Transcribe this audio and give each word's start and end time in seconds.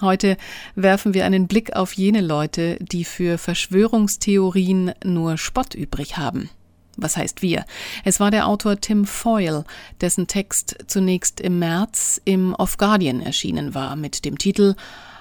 Heute 0.00 0.36
werfen 0.74 1.14
wir 1.14 1.24
einen 1.24 1.46
Blick 1.46 1.76
auf 1.76 1.92
jene 1.92 2.20
Leute, 2.20 2.76
die 2.80 3.04
für 3.04 3.38
Verschwörungstheorien 3.38 4.92
nur 5.04 5.38
Spott 5.38 5.74
übrig 5.74 6.16
haben. 6.16 6.50
Was 6.96 7.16
heißt 7.16 7.40
wir? 7.40 7.64
Es 8.04 8.20
war 8.20 8.30
der 8.30 8.46
Autor 8.46 8.80
Tim 8.80 9.06
Foyle, 9.06 9.64
dessen 10.00 10.26
Text 10.26 10.76
zunächst 10.86 11.40
im 11.40 11.58
März 11.58 12.20
im 12.24 12.54
Off 12.54 12.76
Guardian 12.76 13.20
erschienen 13.20 13.74
war 13.74 13.96
mit 13.96 14.24
dem 14.24 14.38
Titel 14.38 14.74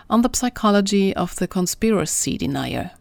On 0.09 0.21
the 0.21 0.29
Psychology 0.29 1.15
of 1.15 1.33
the 1.33 1.47
Conspiracy 1.47 2.37
Denier. 2.37 2.91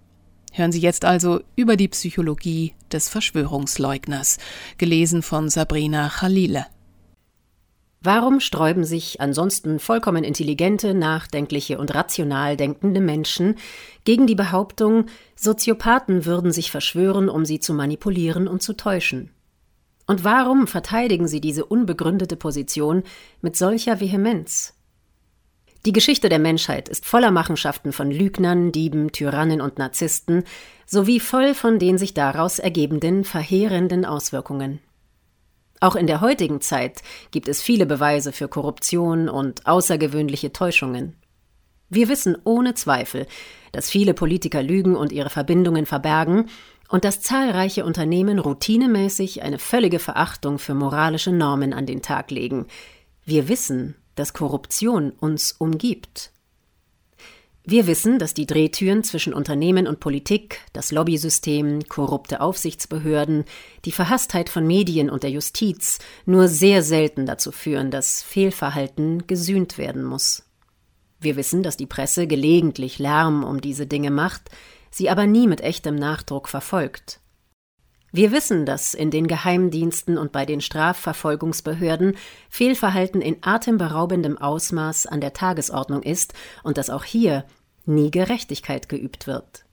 Hören 0.53 0.73
Sie 0.73 0.81
jetzt 0.81 1.05
also 1.05 1.41
über 1.57 1.77
die 1.77 1.89
Psychologie 1.89 2.75
des 2.93 3.09
Verschwörungsleugners, 3.09 4.39
gelesen 4.79 5.23
von 5.23 5.49
Sabrina 5.49 6.09
Khalile. 6.09 6.67
Warum 8.03 8.41
sträuben 8.41 8.85
sich 8.85 9.21
ansonsten 9.21 9.79
vollkommen 9.79 10.25
intelligente, 10.25 10.95
nachdenkliche 10.95 11.79
und 11.79 11.95
rational 11.95 12.57
denkende 12.57 13.03
Menschen 13.03 13.57
gegen 14.05 14.27
die 14.27 14.35
Behauptung, 14.35 15.07
Soziopathen 15.37 16.25
würden 16.25 16.51
sich 16.51 16.71
verschwören, 16.71 17.29
um 17.29 17.45
sie 17.45 17.61
zu 17.61 17.75
manipulieren 17.75 18.49
und 18.49 18.63
zu 18.63 18.73
täuschen? 18.73 19.31
Und 20.07 20.25
warum 20.25 20.67
verteidigen 20.67 21.29
sie 21.29 21.43
diese 21.43 21.67
unbegründete 21.67 22.37
Position 22.37 23.03
mit 23.43 23.57
solcher 23.57 24.01
Vehemenz? 24.01 24.75
Die 25.85 25.93
Geschichte 25.93 26.31
der 26.31 26.39
Menschheit 26.39 26.89
ist 26.89 27.05
voller 27.05 27.31
Machenschaften 27.31 27.93
von 27.93 28.11
Lügnern, 28.11 28.73
Dieben, 28.73 29.13
Tyrannen 29.13 29.61
und 29.61 29.79
Narzissten 29.79 30.45
sowie 30.87 31.21
voll 31.21 31.55
von 31.55 31.79
den 31.79 31.99
sich 31.99 32.15
daraus 32.15 32.59
ergebenden 32.59 33.25
verheerenden 33.25 34.07
Auswirkungen. 34.07 34.81
Auch 35.81 35.97
in 35.97 36.07
der 36.07 36.21
heutigen 36.21 36.61
Zeit 36.61 37.03
gibt 37.31 37.49
es 37.49 37.63
viele 37.63 37.87
Beweise 37.87 38.33
für 38.33 38.49
Korruption 38.49 39.31
und 39.31 39.67
außergewöhnliche 39.67 40.53
Täuschungen. 40.53 41.17
Wir 41.89 42.09
wissen 42.09 42.37
ohne 42.45 42.75
Zweifel, 42.75 43.27
dass 43.73 43.91
viele 43.91 44.15
Politiker 44.15 44.63
lügen 44.63 44.95
und 44.95 45.11
ihre 45.11 45.31
Verbindungen 45.31 45.87
verbergen 45.87 46.51
und 46.89 47.05
dass 47.05 47.23
zahlreiche 47.23 47.85
Unternehmen 47.85 48.39
routinemäßig 48.39 49.43
eine 49.43 49.59
völlige 49.59 49.99
Verachtung 49.99 50.59
für 50.59 50.75
moralische 50.75 51.33
Normen 51.33 51.73
an 51.73 51.87
den 51.87 52.03
Tag 52.03 52.31
legen. 52.31 52.67
Wir 53.25 53.49
wissen, 53.49 53.97
dass 54.17 54.35
Korruption 54.35 55.11
uns 55.11 55.53
umgibt. 55.53 56.33
Wir 57.71 57.87
wissen, 57.87 58.19
dass 58.19 58.35
die 58.35 58.47
Drehtüren 58.47 59.05
zwischen 59.05 59.33
Unternehmen 59.33 59.87
und 59.87 60.01
Politik, 60.01 60.59
das 60.73 60.91
Lobbysystem, 60.91 61.85
korrupte 61.89 62.41
Aufsichtsbehörden, 62.41 63.45
die 63.85 63.93
Verhasstheit 63.93 64.49
von 64.49 64.67
Medien 64.67 65.09
und 65.09 65.23
der 65.23 65.31
Justiz 65.31 66.01
nur 66.27 66.49
sehr 66.49 66.83
selten 66.83 67.27
dazu 67.27 67.53
führen, 67.53 67.93
dass 67.93 68.25
Fehlverhalten 68.25 69.29
gesühnt 69.29 69.79
werden 69.79 70.03
muss. 70.03 70.43
Wir 71.21 71.37
wissen, 71.37 71.63
dass 71.63 71.77
die 71.77 71.87
Presse 71.87 72.27
gelegentlich 72.27 72.99
Lärm 72.99 73.45
um 73.45 73.61
diese 73.61 73.87
Dinge 73.87 74.11
macht, 74.11 74.51
sie 74.91 75.09
aber 75.09 75.27
nie 75.27 75.47
mit 75.47 75.61
echtem 75.61 75.95
Nachdruck 75.95 76.49
verfolgt. 76.49 77.21
Wir 78.11 78.33
wissen, 78.33 78.67
dass 78.67 78.95
in 78.95 79.13
den 79.13 79.29
Geheimdiensten 79.29 80.19
und 80.19 80.33
bei 80.33 80.45
den 80.45 80.61
Strafverfolgungsbehörden 80.61 82.17
Fehlverhalten 82.49 83.21
in 83.21 83.37
atemberaubendem 83.43 84.39
Ausmaß 84.39 85.07
an 85.07 85.21
der 85.21 85.35
Tagesordnung 85.35 86.03
ist 86.03 86.35
und 86.65 86.77
dass 86.77 86.91
auch 86.91 87.05
hier 87.05 87.45
nie 87.91 88.11
Gerechtigkeit 88.11 88.89
geübt 88.89 89.27
wird. 89.27 89.65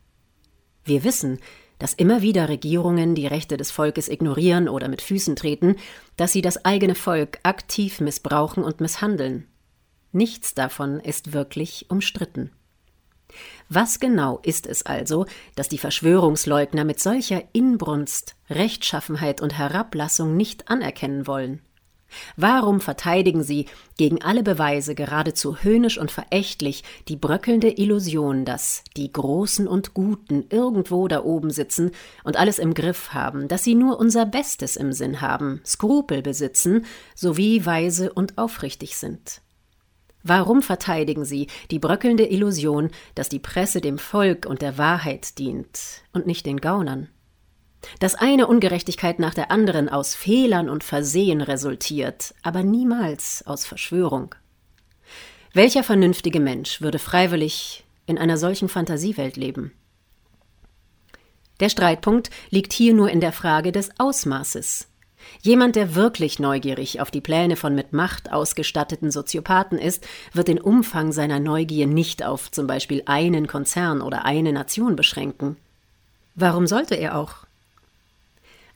Wir 0.83 1.03
wissen, 1.03 1.39
dass 1.79 1.93
immer 1.93 2.21
wieder 2.21 2.49
Regierungen 2.49 3.15
die 3.15 3.27
Rechte 3.27 3.57
des 3.57 3.71
Volkes 3.71 4.09
ignorieren 4.09 4.67
oder 4.67 4.87
mit 4.87 5.01
Füßen 5.01 5.35
treten, 5.35 5.75
dass 6.15 6.33
sie 6.33 6.41
das 6.41 6.65
eigene 6.65 6.95
Volk 6.95 7.39
aktiv 7.43 7.99
missbrauchen 7.99 8.63
und 8.63 8.81
misshandeln. 8.81 9.47
Nichts 10.11 10.53
davon 10.55 10.99
ist 10.99 11.33
wirklich 11.33 11.85
umstritten. 11.89 12.51
Was 13.69 13.99
genau 13.99 14.39
ist 14.43 14.65
es 14.65 14.85
also, 14.85 15.25
dass 15.55 15.67
die 15.67 15.77
Verschwörungsleugner 15.77 16.85
mit 16.85 16.99
solcher 16.99 17.43
Inbrunst, 17.51 18.35
Rechtschaffenheit 18.49 19.41
und 19.41 19.57
Herablassung 19.57 20.37
nicht 20.37 20.69
anerkennen 20.69 21.27
wollen? 21.27 21.61
Warum 22.35 22.79
verteidigen 22.79 23.43
sie 23.43 23.65
gegen 23.97 24.21
alle 24.21 24.43
Beweise 24.43 24.95
geradezu 24.95 25.57
höhnisch 25.57 25.97
und 25.97 26.11
verächtlich 26.11 26.83
die 27.07 27.15
bröckelnde 27.15 27.69
Illusion, 27.69 28.45
dass 28.45 28.83
die 28.95 29.11
Großen 29.11 29.67
und 29.67 29.93
Guten 29.93 30.45
irgendwo 30.49 31.07
da 31.07 31.23
oben 31.23 31.49
sitzen 31.49 31.91
und 32.23 32.37
alles 32.37 32.59
im 32.59 32.73
Griff 32.73 33.13
haben, 33.13 33.47
dass 33.47 33.63
sie 33.63 33.75
nur 33.75 33.99
unser 33.99 34.25
Bestes 34.25 34.75
im 34.77 34.93
Sinn 34.93 35.21
haben, 35.21 35.61
Skrupel 35.65 36.21
besitzen 36.21 36.85
sowie 37.15 37.65
weise 37.65 38.13
und 38.13 38.37
aufrichtig 38.37 38.97
sind? 38.97 39.41
Warum 40.23 40.61
verteidigen 40.61 41.23
Sie 41.23 41.47
die 41.71 41.79
bröckelnde 41.79 42.25
Illusion, 42.25 42.89
dass 43.15 43.29
die 43.29 43.39
Presse 43.39 43.79
dem 43.79 43.97
Volk 43.97 44.45
und 44.45 44.61
der 44.61 44.77
Wahrheit 44.77 45.37
dient 45.37 46.03
und 46.11 46.27
nicht 46.27 46.45
den 46.45 46.59
Gaunern? 46.59 47.07
Dass 47.99 48.15
eine 48.15 48.47
Ungerechtigkeit 48.47 49.19
nach 49.19 49.33
der 49.33 49.51
anderen 49.51 49.89
aus 49.89 50.15
Fehlern 50.15 50.69
und 50.69 50.83
Versehen 50.83 51.41
resultiert, 51.41 52.33
aber 52.43 52.63
niemals 52.63 53.45
aus 53.45 53.65
Verschwörung. 53.65 54.35
Welcher 55.53 55.83
vernünftige 55.83 56.39
Mensch 56.39 56.81
würde 56.81 56.99
freiwillig 56.99 57.83
in 58.05 58.17
einer 58.17 58.37
solchen 58.37 58.69
Fantasiewelt 58.69 59.37
leben? 59.37 59.71
Der 61.59 61.69
Streitpunkt 61.69 62.29
liegt 62.51 62.73
hier 62.73 62.93
nur 62.93 63.09
in 63.09 63.19
der 63.19 63.31
Frage 63.31 63.71
des 63.71 63.89
Ausmaßes. 63.97 64.87
Jemand, 65.41 65.75
der 65.75 65.95
wirklich 65.95 66.37
neugierig 66.39 67.01
auf 67.01 67.09
die 67.09 67.21
Pläne 67.21 67.55
von 67.55 67.73
mit 67.73 67.93
Macht 67.93 68.31
ausgestatteten 68.31 69.11
Soziopathen 69.11 69.79
ist, 69.79 70.07
wird 70.33 70.47
den 70.47 70.61
Umfang 70.61 71.11
seiner 71.11 71.39
Neugier 71.39 71.87
nicht 71.87 72.23
auf 72.23 72.51
zum 72.51 72.67
Beispiel 72.67 73.01
einen 73.05 73.47
Konzern 73.47 74.01
oder 74.01 74.25
eine 74.25 74.53
Nation 74.53 74.95
beschränken. 74.95 75.57
Warum 76.35 76.67
sollte 76.67 76.95
er 76.95 77.17
auch? 77.17 77.46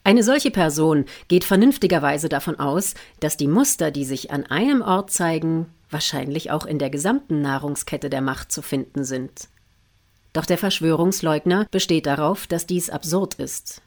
Eine 0.03 0.23
solche 0.23 0.49
Person 0.49 1.05
geht 1.27 1.43
vernünftigerweise 1.43 2.27
davon 2.27 2.59
aus, 2.59 2.95
dass 3.19 3.37
die 3.37 3.47
Muster, 3.47 3.91
die 3.91 4.05
sich 4.05 4.31
an 4.31 4.45
einem 4.47 4.81
Ort 4.81 5.11
zeigen, 5.11 5.67
wahrscheinlich 5.91 6.49
auch 6.49 6.65
in 6.65 6.79
der 6.79 6.89
gesamten 6.89 7.41
Nahrungskette 7.41 8.09
der 8.09 8.21
Macht 8.21 8.51
zu 8.51 8.61
finden 8.61 9.03
sind. 9.03 9.49
Doch 10.33 10.45
der 10.45 10.57
Verschwörungsleugner 10.57 11.67
besteht 11.69 12.05
darauf, 12.05 12.47
dass 12.47 12.65
dies 12.65 12.89
absurd 12.89 13.35
ist. 13.35 13.81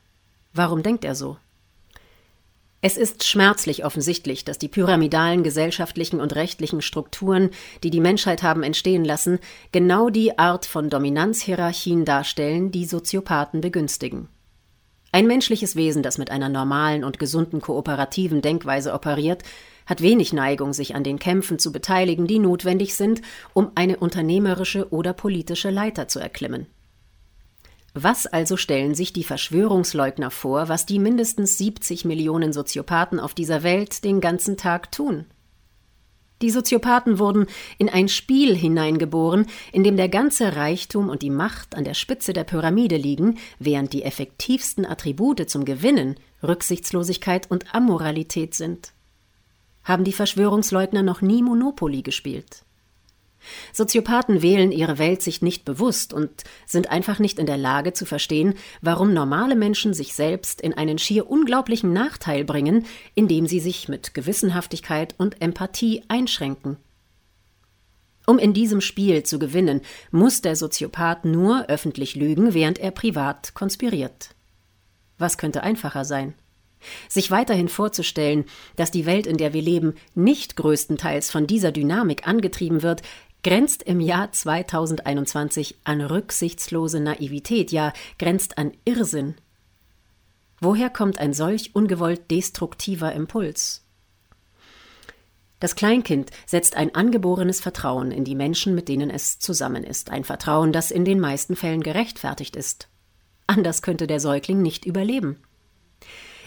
Warum 0.53 0.83
denkt 0.83 1.05
er 1.05 1.15
so? 1.15 1.37
Es 2.81 2.99
ist 2.99 3.25
schmerzlich 3.25 3.87
offensichtlich, 3.87 4.45
dass 4.45 4.59
die 4.59 4.69
pyramidalen 4.69 5.43
gesellschaftlichen 5.43 6.21
und 6.21 6.35
rechtlichen 6.35 6.83
Strukturen, 6.83 7.49
die 7.83 7.89
die 7.89 8.01
Menschheit 8.01 8.43
haben 8.43 8.63
entstehen 8.63 9.07
lassen, 9.07 9.39
genau 9.73 10.11
die 10.11 10.39
Art 10.39 10.67
von 10.67 10.91
Dominanzhierarchien 10.91 12.05
darstellen, 12.05 12.71
die 12.71 12.85
Soziopathen 12.85 13.63
begünstigen. 13.63 14.29
Ein 15.15 15.29
menschliches 15.29 15.77
Wesen, 15.77 16.03
das 16.03 16.19
mit 16.19 16.33
einer 16.33 16.49
normalen 16.49 17.05
und 17.05 17.21
gesunden 17.21 17.61
kooperativen 17.61 18.43
Denkweise 18.43 18.93
operiert, 18.93 19.45
hat 19.87 20.03
wenig 20.03 20.33
Neigung, 20.33 20.73
sich 20.73 20.97
an 20.97 21.05
den 21.05 21.21
Kämpfen 21.21 21.61
zu 21.61 21.71
beteiligen, 21.71 22.27
die 22.27 22.41
notwendig 22.41 22.97
sind, 22.97 23.23
um 23.53 23.71
eine 23.77 23.99
unternehmerische 23.99 24.93
oder 24.93 25.13
politische 25.13 25.71
Leiter 25.71 26.09
zu 26.09 26.19
erklimmen. 26.19 26.67
Was 27.93 28.27
also 28.27 28.57
stellen 28.57 28.97
sich 28.97 29.13
die 29.13 29.23
Verschwörungsleugner 29.23 30.33
vor, 30.33 30.69
was 30.69 30.85
die 30.85 30.99
mindestens 30.99 31.59
70 31.59 32.05
Millionen 32.05 32.53
Soziopathen 32.53 33.21
auf 33.21 33.35
dieser 33.35 33.63
Welt 33.63 34.03
den 34.03 34.21
ganzen 34.21 34.57
Tag 34.57 34.91
tun? 34.91 35.27
Die 36.43 36.51
Soziopathen 36.51 37.19
wurden 37.19 37.47
in 37.79 37.89
ein 37.89 38.09
Spiel 38.09 38.57
hineingeboren, 38.57 39.47
in 39.73 39.85
dem 39.85 39.97
der 39.97 40.09
ganze 40.09 40.57
Reichtum 40.57 41.09
und 41.09 41.23
die 41.23 41.31
Macht 41.31 41.75
an 41.75 41.85
der 41.85 41.95
Spitze 41.95 42.33
der 42.33 42.45
Pyramide 42.45 42.97
liegen, 42.97 43.39
während 43.59 43.93
die 43.93 44.03
effektivsten 44.03 44.85
Attribute 44.85 45.49
zum 45.49 45.65
Gewinnen 45.65 46.17
Rücksichtslosigkeit 46.43 47.51
und 47.51 47.75
Amoralität 47.75 48.55
sind. 48.55 48.93
Haben 49.85 50.05
die 50.05 50.13
Verschwörungsleugner 50.13 51.03
noch 51.03 51.21
nie 51.21 51.43
Monopoly 51.43 52.03
gespielt? 52.03 52.65
Soziopathen 53.73 54.43
wählen 54.43 54.73
ihre 54.73 54.99
Weltsicht 54.99 55.43
nicht 55.43 55.65
bewusst 55.65 56.13
und 56.13 56.45
sind 56.67 56.91
einfach 56.91 57.19
nicht 57.19 57.39
in 57.39 57.47
der 57.47 57.57
Lage 57.57 57.93
zu 57.93 58.07
verstehen, 58.07 58.55
warum 58.81 59.13
normale 59.13 59.57
Menschen 59.57 59.95
sich 59.95 60.15
selbst 60.15 60.61
in 60.61 60.75
einen 60.75 60.99
schier 60.99 61.29
unglaublichen 61.31 61.93
Nachteil 61.93 62.45
bringen, 62.45 62.87
indem 63.15 63.47
sie 63.47 63.61
sich 63.61 63.89
mit 63.89 64.15
Gewissenhaftigkeit 64.15 65.15
und 65.19 65.41
Empathie 65.41 66.03
einschränken. 66.09 66.77
Um 68.27 68.39
in 68.39 68.55
diesem 68.55 68.81
Spiel 68.81 69.23
zu 69.23 69.39
gewinnen, 69.39 69.83
muss 70.11 70.41
der 70.41 70.57
Soziopath 70.57 71.25
nur 71.27 71.67
öffentlich 71.69 72.17
lügen, 72.17 72.55
während 72.55 72.79
er 72.79 72.91
privat 72.91 73.53
konspiriert. 73.53 74.31
Was 75.19 75.37
könnte 75.37 75.63
einfacher 75.63 76.05
sein? 76.05 76.35
Sich 77.09 77.31
weiterhin 77.31 77.69
vorzustellen, 77.69 78.45
dass 78.77 78.91
die 78.91 79.07
Welt, 79.07 79.27
in 79.27 79.37
der 79.37 79.53
wir 79.53 79.63
leben, 79.63 79.95
nicht 80.15 80.57
größtenteils 80.57 81.31
von 81.31 81.47
dieser 81.47 81.73
Dynamik 81.73 82.27
angetrieben 82.27 82.83
wird, 82.83 83.03
grenzt 83.45 83.83
im 83.83 84.01
Jahr 84.01 84.33
2021 84.33 85.77
an 85.85 86.01
rücksichtslose 86.01 86.99
Naivität, 86.99 87.71
ja 87.71 87.93
grenzt 88.19 88.59
an 88.59 88.73
Irrsinn. 88.85 89.35
Woher 90.61 90.89
kommt 90.89 91.19
ein 91.19 91.35
solch 91.35 91.75
ungewollt 91.75 92.31
destruktiver 92.31 93.13
Impuls? 93.13 93.85
Das 95.61 95.77
Kleinkind 95.77 96.31
setzt 96.47 96.77
ein 96.77 96.95
angeborenes 96.95 97.61
Vertrauen 97.61 98.11
in 98.11 98.25
die 98.25 98.35
Menschen, 98.35 98.75
mit 98.75 98.89
denen 98.89 99.11
es 99.11 99.39
zusammen 99.39 99.85
ist, 99.85 100.11
ein 100.11 100.25
Vertrauen, 100.25 100.73
das 100.73 100.91
in 100.91 101.05
den 101.05 101.21
meisten 101.21 101.55
Fällen 101.55 101.83
gerechtfertigt 101.83 102.57
ist. 102.57 102.89
Anders 103.47 103.83
könnte 103.83 104.07
der 104.07 104.21
Säugling 104.21 104.63
nicht 104.63 104.87
überleben. 104.87 105.39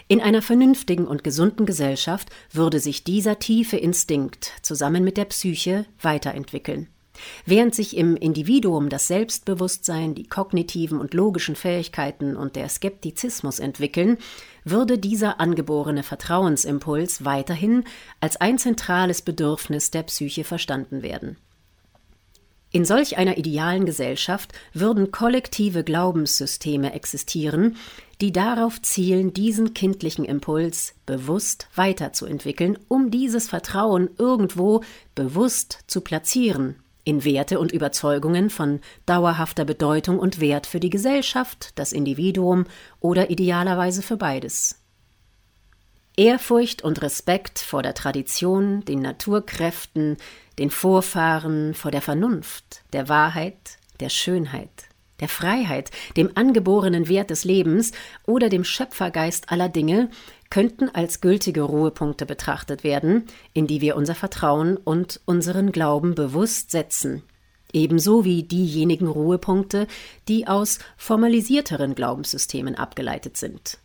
In 0.09 0.21
einer 0.21 0.42
vernünftigen 0.42 1.06
und 1.06 1.24
gesunden 1.24 1.65
Gesellschaft 1.65 2.30
würde 2.51 2.80
sich 2.80 3.04
dieser 3.04 3.39
tiefe 3.39 3.75
Instinkt 3.75 4.54
zusammen 4.62 5.04
mit 5.04 5.18
der 5.18 5.25
Psyche 5.25 5.86
weiterentwickeln. 6.01 6.88
Während 7.45 7.75
sich 7.75 7.98
im 7.98 8.15
Individuum 8.15 8.89
das 8.89 9.07
Selbstbewusstsein, 9.07 10.15
die 10.15 10.27
kognitiven 10.27 11.00
und 11.01 11.13
logischen 11.13 11.56
Fähigkeiten 11.56 12.38
und 12.38 12.56
der 12.56 12.69
Skeptizismus 12.69 13.59
entwickeln, 13.59 14.18
würde 14.63 14.98
dieser 14.98 15.39
angeborene 15.42 16.04
Vertrauensimpuls 16.04 17.25
weiterhin 17.25 17.83
als 18.21 18.38
ein 18.38 18.57
zentrales 18.59 19.21
Bedürfnis 19.21 19.92
der 19.92 20.04
Psyche 20.04 20.44
verstanden 20.44 21.01
werden. 21.01 21.38
In 22.71 22.83
solch 22.83 23.17
einer 23.17 23.37
idealen 23.37 23.85
Gesellschaft 23.85 24.53
würden 24.73 25.11
kollektive 25.11 25.83
Glaubenssysteme 25.83 26.93
existieren, 26.93 27.77
die 28.19 28.31
darauf 28.31 28.81
zielen, 28.81 29.33
diesen 29.33 29.73
kindlichen 29.73 30.25
Impuls 30.25 30.93
bewusst 31.05 31.69
weiterzuentwickeln, 31.75 32.77
um 32.87 33.09
dieses 33.09 33.47
Vertrauen 33.47 34.09
irgendwo 34.17 34.81
bewusst 35.15 35.79
zu 35.87 36.01
platzieren 36.01 36.75
in 37.07 37.23
Werte 37.23 37.57
und 37.57 37.71
Überzeugungen 37.71 38.49
von 38.49 38.81
dauerhafter 39.05 39.63
Bedeutung 39.63 40.19
und 40.19 40.41
Wert 40.41 40.67
für 40.67 40.81
die 40.81 40.89
Gesellschaft, 40.89 41.71
das 41.75 41.93
Individuum 41.93 42.65
oder 42.99 43.29
idealerweise 43.29 44.01
für 44.01 44.17
beides. 44.17 44.81
Ehrfurcht 46.19 46.81
und 46.81 47.03
Respekt 47.03 47.59
vor 47.59 47.83
der 47.83 47.93
Tradition, 47.93 48.83
den 48.83 49.01
Naturkräften, 49.01 50.17
den 50.57 50.71
Vorfahren, 50.71 51.75
vor 51.75 51.91
der 51.91 52.01
Vernunft, 52.01 52.81
der 52.91 53.07
Wahrheit, 53.07 53.77
der 53.99 54.09
Schönheit, 54.09 54.87
der 55.19 55.29
Freiheit, 55.29 55.91
dem 56.17 56.31
angeborenen 56.33 57.07
Wert 57.07 57.29
des 57.29 57.43
Lebens 57.43 57.91
oder 58.25 58.49
dem 58.49 58.63
Schöpfergeist 58.63 59.51
aller 59.51 59.69
Dinge 59.69 60.09
könnten 60.49 60.89
als 60.89 61.21
gültige 61.21 61.61
Ruhepunkte 61.61 62.25
betrachtet 62.25 62.83
werden, 62.83 63.27
in 63.53 63.67
die 63.67 63.81
wir 63.81 63.95
unser 63.95 64.15
Vertrauen 64.15 64.75
und 64.75 65.21
unseren 65.25 65.71
Glauben 65.71 66.15
bewusst 66.15 66.71
setzen, 66.71 67.21
ebenso 67.73 68.25
wie 68.25 68.41
diejenigen 68.41 69.07
Ruhepunkte, 69.07 69.85
die 70.27 70.47
aus 70.47 70.79
formalisierteren 70.97 71.93
Glaubenssystemen 71.93 72.73
abgeleitet 72.73 73.37
sind. 73.37 73.77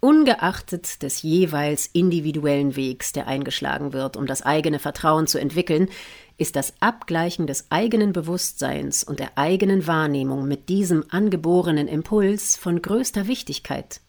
Ungeachtet 0.00 1.02
des 1.02 1.22
jeweils 1.22 1.86
individuellen 1.86 2.76
Wegs, 2.76 3.12
der 3.12 3.26
eingeschlagen 3.26 3.92
wird, 3.92 4.16
um 4.16 4.26
das 4.26 4.42
eigene 4.42 4.78
Vertrauen 4.78 5.26
zu 5.26 5.38
entwickeln, 5.38 5.88
ist 6.36 6.54
das 6.54 6.74
Abgleichen 6.78 7.48
des 7.48 7.66
eigenen 7.70 8.12
Bewusstseins 8.12 9.02
und 9.02 9.18
der 9.18 9.36
eigenen 9.36 9.88
Wahrnehmung 9.88 10.46
mit 10.46 10.68
diesem 10.68 11.04
angeborenen 11.10 11.88
Impuls 11.88 12.56
von 12.56 12.80
größter 12.80 13.26
Wichtigkeit. 13.26 14.00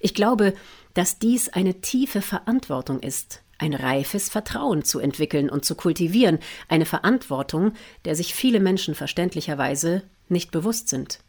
Ich 0.00 0.14
glaube, 0.14 0.54
dass 0.94 1.20
dies 1.20 1.48
eine 1.48 1.80
tiefe 1.80 2.20
Verantwortung 2.20 2.98
ist, 2.98 3.42
ein 3.58 3.74
reifes 3.74 4.28
Vertrauen 4.28 4.84
zu 4.84 4.98
entwickeln 4.98 5.48
und 5.48 5.64
zu 5.64 5.76
kultivieren, 5.76 6.40
eine 6.68 6.84
Verantwortung, 6.84 7.74
der 8.04 8.16
sich 8.16 8.34
viele 8.34 8.58
Menschen 8.58 8.96
verständlicherweise 8.96 10.02
nicht 10.28 10.50
bewusst 10.50 10.88
sind. 10.88 11.20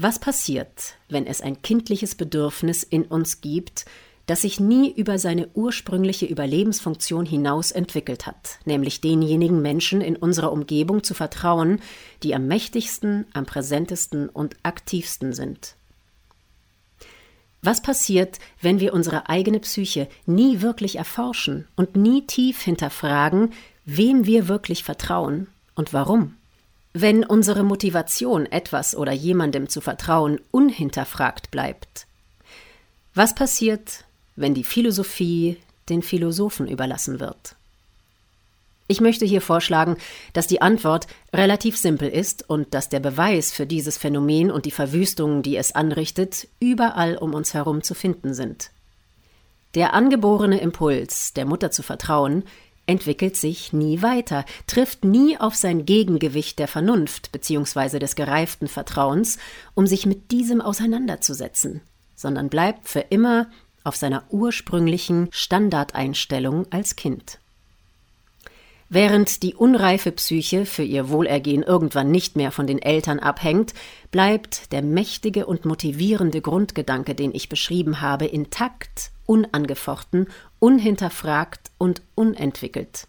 Was 0.00 0.20
passiert, 0.20 0.94
wenn 1.08 1.26
es 1.26 1.40
ein 1.40 1.60
kindliches 1.60 2.14
Bedürfnis 2.14 2.84
in 2.84 3.02
uns 3.06 3.40
gibt, 3.40 3.84
das 4.26 4.42
sich 4.42 4.60
nie 4.60 4.92
über 4.92 5.18
seine 5.18 5.48
ursprüngliche 5.54 6.24
Überlebensfunktion 6.24 7.26
hinaus 7.26 7.72
entwickelt 7.72 8.24
hat, 8.24 8.60
nämlich 8.64 9.00
denjenigen 9.00 9.60
Menschen 9.60 10.00
in 10.00 10.14
unserer 10.14 10.52
Umgebung 10.52 11.02
zu 11.02 11.14
vertrauen, 11.14 11.80
die 12.22 12.32
am 12.32 12.46
mächtigsten, 12.46 13.26
am 13.32 13.44
präsentesten 13.44 14.28
und 14.28 14.54
aktivsten 14.62 15.32
sind? 15.32 15.74
Was 17.60 17.82
passiert, 17.82 18.38
wenn 18.60 18.78
wir 18.78 18.94
unsere 18.94 19.28
eigene 19.28 19.58
Psyche 19.58 20.06
nie 20.26 20.60
wirklich 20.60 20.94
erforschen 20.94 21.66
und 21.74 21.96
nie 21.96 22.24
tief 22.24 22.60
hinterfragen, 22.60 23.52
wem 23.84 24.26
wir 24.26 24.46
wirklich 24.46 24.84
vertrauen 24.84 25.48
und 25.74 25.92
warum? 25.92 26.37
Wenn 26.92 27.24
unsere 27.24 27.64
Motivation, 27.64 28.46
etwas 28.46 28.96
oder 28.96 29.12
jemandem 29.12 29.68
zu 29.68 29.80
vertrauen, 29.80 30.40
unhinterfragt 30.50 31.50
bleibt? 31.50 32.06
Was 33.14 33.34
passiert, 33.34 34.04
wenn 34.36 34.54
die 34.54 34.64
Philosophie 34.64 35.58
den 35.88 36.02
Philosophen 36.02 36.66
überlassen 36.66 37.20
wird? 37.20 37.56
Ich 38.90 39.02
möchte 39.02 39.26
hier 39.26 39.42
vorschlagen, 39.42 39.98
dass 40.32 40.46
die 40.46 40.62
Antwort 40.62 41.06
relativ 41.34 41.76
simpel 41.76 42.08
ist 42.08 42.48
und 42.48 42.72
dass 42.72 42.88
der 42.88 43.00
Beweis 43.00 43.52
für 43.52 43.66
dieses 43.66 43.98
Phänomen 43.98 44.50
und 44.50 44.64
die 44.64 44.70
Verwüstungen, 44.70 45.42
die 45.42 45.56
es 45.58 45.74
anrichtet, 45.74 46.48
überall 46.58 47.18
um 47.18 47.34
uns 47.34 47.52
herum 47.52 47.82
zu 47.82 47.94
finden 47.94 48.32
sind. 48.32 48.70
Der 49.74 49.92
angeborene 49.92 50.58
Impuls, 50.58 51.34
der 51.34 51.44
Mutter 51.44 51.70
zu 51.70 51.82
vertrauen, 51.82 52.44
entwickelt 52.88 53.36
sich 53.36 53.72
nie 53.72 54.02
weiter, 54.02 54.44
trifft 54.66 55.04
nie 55.04 55.38
auf 55.38 55.54
sein 55.54 55.84
Gegengewicht 55.86 56.58
der 56.58 56.68
Vernunft 56.68 57.30
bzw. 57.30 57.98
des 57.98 58.16
gereiften 58.16 58.66
Vertrauens, 58.66 59.38
um 59.74 59.86
sich 59.86 60.06
mit 60.06 60.30
diesem 60.32 60.60
auseinanderzusetzen, 60.60 61.82
sondern 62.16 62.48
bleibt 62.48 62.88
für 62.88 63.00
immer 63.00 63.48
auf 63.84 63.96
seiner 63.96 64.24
ursprünglichen 64.30 65.28
Standardeinstellung 65.30 66.66
als 66.70 66.96
Kind. 66.96 67.38
Während 68.90 69.42
die 69.42 69.54
unreife 69.54 70.12
Psyche 70.12 70.64
für 70.64 70.82
ihr 70.82 71.10
Wohlergehen 71.10 71.62
irgendwann 71.62 72.10
nicht 72.10 72.36
mehr 72.36 72.50
von 72.50 72.66
den 72.66 72.80
Eltern 72.80 73.18
abhängt, 73.18 73.74
bleibt 74.10 74.72
der 74.72 74.80
mächtige 74.80 75.44
und 75.44 75.66
motivierende 75.66 76.40
Grundgedanke, 76.40 77.14
den 77.14 77.34
ich 77.34 77.50
beschrieben 77.50 78.00
habe, 78.00 78.24
intakt, 78.24 79.10
unangefochten, 79.28 80.26
unhinterfragt 80.58 81.70
und 81.76 82.00
unentwickelt. 82.14 83.06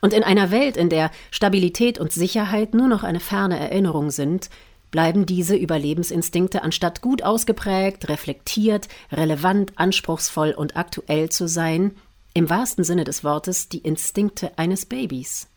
Und 0.00 0.12
in 0.12 0.22
einer 0.22 0.50
Welt, 0.50 0.76
in 0.76 0.88
der 0.88 1.10
Stabilität 1.30 1.98
und 1.98 2.12
Sicherheit 2.12 2.72
nur 2.72 2.88
noch 2.88 3.02
eine 3.02 3.20
ferne 3.20 3.58
Erinnerung 3.58 4.10
sind, 4.10 4.48
bleiben 4.90 5.26
diese 5.26 5.56
Überlebensinstinkte 5.56 6.62
anstatt 6.62 7.00
gut 7.00 7.22
ausgeprägt, 7.22 8.08
reflektiert, 8.08 8.88
relevant, 9.12 9.72
anspruchsvoll 9.76 10.52
und 10.52 10.76
aktuell 10.76 11.28
zu 11.30 11.48
sein, 11.48 11.96
im 12.32 12.48
wahrsten 12.48 12.84
Sinne 12.84 13.04
des 13.04 13.24
Wortes 13.24 13.68
die 13.68 13.78
Instinkte 13.78 14.56
eines 14.56 14.86
Babys. 14.86 15.49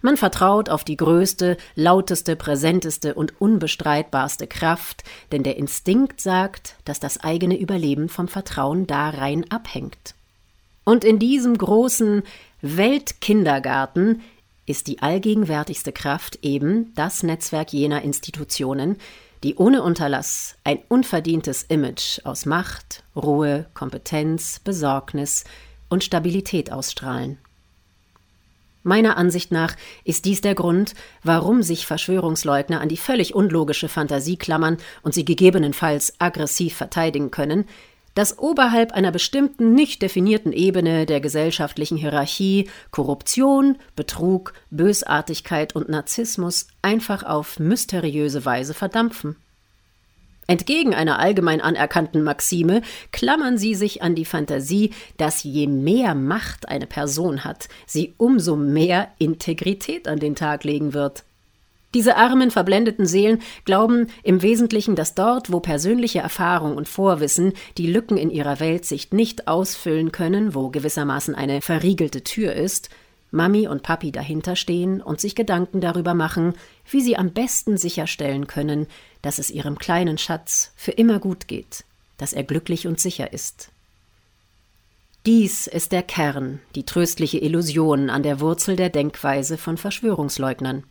Man 0.00 0.16
vertraut 0.16 0.68
auf 0.68 0.84
die 0.84 0.96
größte, 0.96 1.56
lauteste, 1.74 2.36
präsenteste 2.36 3.14
und 3.14 3.40
unbestreitbarste 3.40 4.46
Kraft, 4.46 5.04
denn 5.32 5.42
der 5.42 5.56
Instinkt 5.56 6.20
sagt, 6.20 6.76
dass 6.84 7.00
das 7.00 7.20
eigene 7.20 7.58
Überleben 7.58 8.08
vom 8.08 8.28
Vertrauen 8.28 8.86
darein 8.86 9.50
abhängt. 9.50 10.14
Und 10.84 11.04
in 11.04 11.18
diesem 11.18 11.56
großen 11.56 12.22
Weltkindergarten 12.60 14.22
ist 14.66 14.86
die 14.86 15.00
allgegenwärtigste 15.02 15.92
Kraft 15.92 16.38
eben 16.42 16.92
das 16.94 17.22
Netzwerk 17.22 17.72
jener 17.72 18.02
Institutionen, 18.02 18.96
die 19.42 19.56
ohne 19.56 19.82
Unterlass 19.82 20.56
ein 20.62 20.78
unverdientes 20.88 21.64
Image 21.64 22.20
aus 22.24 22.46
Macht, 22.46 23.02
Ruhe, 23.16 23.66
Kompetenz, 23.74 24.60
Besorgnis, 24.60 25.44
und 25.88 26.02
Stabilität 26.02 26.72
ausstrahlen. 26.72 27.36
Meiner 28.82 29.16
Ansicht 29.16 29.52
nach 29.52 29.76
ist 30.04 30.24
dies 30.24 30.40
der 30.40 30.54
Grund, 30.54 30.94
warum 31.22 31.62
sich 31.62 31.86
Verschwörungsleugner 31.86 32.80
an 32.80 32.88
die 32.88 32.96
völlig 32.96 33.34
unlogische 33.34 33.88
Fantasie 33.88 34.36
klammern 34.36 34.78
und 35.02 35.14
sie 35.14 35.24
gegebenenfalls 35.24 36.14
aggressiv 36.18 36.74
verteidigen 36.74 37.30
können, 37.30 37.66
dass 38.14 38.38
oberhalb 38.38 38.92
einer 38.92 39.10
bestimmten 39.10 39.74
nicht 39.74 40.02
definierten 40.02 40.52
Ebene 40.52 41.06
der 41.06 41.20
gesellschaftlichen 41.20 41.96
Hierarchie 41.96 42.68
Korruption, 42.90 43.78
Betrug, 43.96 44.52
Bösartigkeit 44.70 45.74
und 45.74 45.88
Narzissmus 45.88 46.66
einfach 46.82 47.22
auf 47.22 47.58
mysteriöse 47.58 48.44
Weise 48.44 48.74
verdampfen. 48.74 49.36
Entgegen 50.46 50.94
einer 50.94 51.18
allgemein 51.18 51.60
anerkannten 51.60 52.22
Maxime 52.22 52.82
klammern 53.12 53.58
sie 53.58 53.74
sich 53.74 54.02
an 54.02 54.14
die 54.14 54.24
Fantasie, 54.24 54.90
dass 55.16 55.44
je 55.44 55.66
mehr 55.66 56.14
Macht 56.14 56.68
eine 56.68 56.86
Person 56.86 57.44
hat, 57.44 57.68
sie 57.86 58.14
umso 58.18 58.56
mehr 58.56 59.08
Integrität 59.18 60.08
an 60.08 60.18
den 60.18 60.34
Tag 60.34 60.64
legen 60.64 60.94
wird. 60.94 61.24
Diese 61.94 62.16
armen, 62.16 62.50
verblendeten 62.50 63.06
Seelen 63.06 63.40
glauben 63.66 64.06
im 64.22 64.40
Wesentlichen, 64.40 64.96
dass 64.96 65.14
dort, 65.14 65.52
wo 65.52 65.60
persönliche 65.60 66.20
Erfahrung 66.20 66.76
und 66.76 66.88
Vorwissen 66.88 67.52
die 67.76 67.86
Lücken 67.86 68.16
in 68.16 68.30
ihrer 68.30 68.60
Weltsicht 68.60 69.12
nicht 69.12 69.46
ausfüllen 69.46 70.10
können, 70.10 70.54
wo 70.54 70.70
gewissermaßen 70.70 71.34
eine 71.34 71.60
verriegelte 71.60 72.24
Tür 72.24 72.54
ist, 72.54 72.88
Mami 73.30 73.66
und 73.66 73.82
Papi 73.82 74.12
dahinter 74.12 74.56
stehen 74.56 75.00
und 75.00 75.20
sich 75.20 75.34
Gedanken 75.34 75.80
darüber 75.80 76.12
machen, 76.14 76.52
wie 76.90 77.00
sie 77.00 77.16
am 77.16 77.32
besten 77.32 77.78
sicherstellen 77.78 78.46
können, 78.46 78.86
dass 79.22 79.38
es 79.38 79.50
ihrem 79.50 79.78
kleinen 79.78 80.18
Schatz 80.18 80.72
für 80.76 80.90
immer 80.90 81.18
gut 81.18 81.48
geht, 81.48 81.84
dass 82.18 82.32
er 82.32 82.44
glücklich 82.44 82.86
und 82.86 83.00
sicher 83.00 83.32
ist. 83.32 83.70
Dies 85.24 85.68
ist 85.68 85.92
der 85.92 86.02
Kern, 86.02 86.60
die 86.74 86.84
tröstliche 86.84 87.38
Illusion 87.38 88.10
an 88.10 88.24
der 88.24 88.40
Wurzel 88.40 88.74
der 88.74 88.90
Denkweise 88.90 89.56
von 89.56 89.78
Verschwörungsleugnern. 89.78 90.82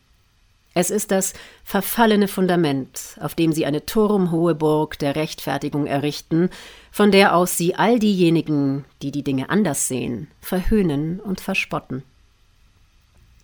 Es 0.74 0.90
ist 0.90 1.12
das 1.12 1.34
verfallene 1.66 2.30
Fundament, 2.30 3.18
auf 3.20 3.36
dem 3.36 3.52
sie 3.52 3.66
eine 3.66 3.86
turmhohe 3.86 4.56
Burg 4.56 4.98
der 5.00 5.18
Rechtfertigung 5.18 5.86
errichten, 5.86 6.50
von 6.92 7.12
der 7.12 7.36
aus 7.36 7.58
sie 7.58 7.76
all 7.76 8.00
diejenigen, 8.00 8.86
die 9.02 9.12
die 9.12 9.24
Dinge 9.24 9.50
anders 9.50 9.90
sehen, 9.90 10.30
verhöhnen 10.40 11.20
und 11.20 11.42
verspotten. 11.42 12.04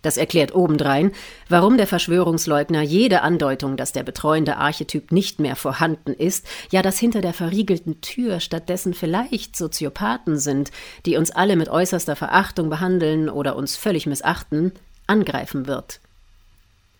Das 0.08 0.16
erklärt 0.16 0.54
obendrein, 0.54 1.12
warum 1.50 1.76
der 1.76 1.86
Verschwörungsleugner 1.86 2.80
jede 2.80 3.20
Andeutung, 3.20 3.76
dass 3.76 3.92
der 3.92 4.04
betreuende 4.04 4.56
Archetyp 4.56 5.12
nicht 5.12 5.38
mehr 5.38 5.54
vorhanden 5.54 6.14
ist, 6.14 6.46
ja 6.70 6.80
dass 6.80 6.98
hinter 6.98 7.20
der 7.20 7.34
verriegelten 7.34 8.00
Tür 8.00 8.40
stattdessen 8.40 8.94
vielleicht 8.94 9.54
Soziopathen 9.54 10.38
sind, 10.38 10.70
die 11.04 11.18
uns 11.18 11.30
alle 11.30 11.56
mit 11.56 11.68
äußerster 11.68 12.16
Verachtung 12.16 12.70
behandeln 12.70 13.28
oder 13.28 13.54
uns 13.54 13.76
völlig 13.76 14.06
missachten, 14.06 14.72
angreifen 15.06 15.66
wird. 15.66 16.00